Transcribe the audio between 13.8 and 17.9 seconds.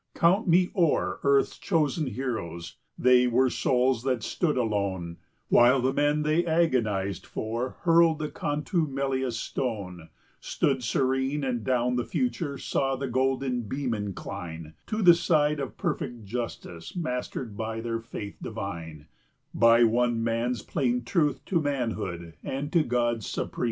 incline To the side of perfect justice, mastered by